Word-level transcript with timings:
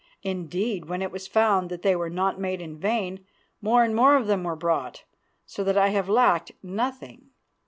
Indeed, 0.23 0.85
when 0.85 1.03
it 1.03 1.11
was 1.11 1.27
found 1.27 1.69
that 1.69 1.83
they 1.83 1.95
were 1.95 2.09
not 2.09 2.39
made 2.39 2.59
in 2.59 2.75
vain, 2.75 3.23
more 3.61 3.83
and 3.83 3.95
more 3.95 4.15
of 4.15 4.25
them 4.25 4.43
were 4.45 4.55
brought, 4.55 5.03
so 5.45 5.63
that 5.63 5.77
I 5.77 5.89
have 5.89 6.09
lacked 6.09 6.51
nothing. 6.63 7.29